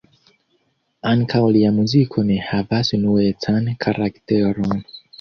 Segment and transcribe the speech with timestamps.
[1.09, 4.79] Ankaŭ lia muziko ne havas unuecan karakteron.